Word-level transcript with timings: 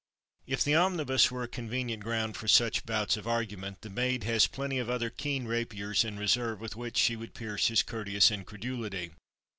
If 0.47 0.63
the 0.63 0.73
omnibus 0.73 1.29
were 1.29 1.43
a 1.43 1.47
convenient 1.47 2.01
ground 2.01 2.35
for 2.35 2.47
such 2.47 2.87
bouts 2.87 3.17
of 3.17 3.27
argument, 3.27 3.81
the 3.81 3.89
maid 3.91 4.23
has 4.23 4.47
plenty 4.47 4.79
of 4.79 4.89
other 4.89 5.11
keen 5.11 5.45
rapiers 5.45 6.03
in 6.03 6.17
reserve 6.17 6.59
with 6.59 6.75
which 6.75 6.97
she 6.97 7.15
would 7.15 7.35
pierce 7.35 7.67
his 7.67 7.83
courteous 7.83 8.31
incredulity. 8.31 9.11